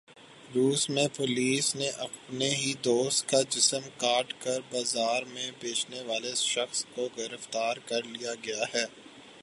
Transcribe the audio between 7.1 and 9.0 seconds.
گرفتار کرلیا گیا ہے